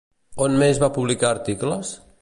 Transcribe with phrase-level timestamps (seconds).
[0.45, 1.95] On més va publicar articles?